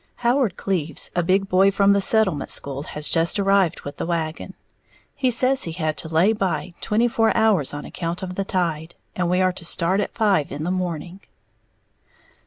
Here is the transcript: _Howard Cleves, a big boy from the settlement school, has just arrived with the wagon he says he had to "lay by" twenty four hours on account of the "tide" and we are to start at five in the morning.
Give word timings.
_Howard 0.23 0.57
Cleves, 0.57 1.11
a 1.15 1.21
big 1.21 1.47
boy 1.47 1.69
from 1.69 1.93
the 1.93 2.01
settlement 2.01 2.49
school, 2.49 2.81
has 2.81 3.07
just 3.07 3.37
arrived 3.39 3.81
with 3.81 3.97
the 3.97 4.05
wagon 4.07 4.55
he 5.13 5.29
says 5.29 5.65
he 5.65 5.73
had 5.73 5.95
to 5.97 6.07
"lay 6.09 6.33
by" 6.33 6.73
twenty 6.81 7.07
four 7.07 7.31
hours 7.37 7.71
on 7.71 7.85
account 7.85 8.23
of 8.23 8.33
the 8.33 8.43
"tide" 8.43 8.95
and 9.15 9.29
we 9.29 9.41
are 9.41 9.53
to 9.53 9.63
start 9.63 9.99
at 10.01 10.15
five 10.15 10.51
in 10.51 10.63
the 10.63 10.71
morning. 10.71 11.19